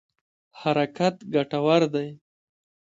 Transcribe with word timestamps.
حرکت 0.61 1.15
ګټور 1.33 1.81
دی. 1.93 2.07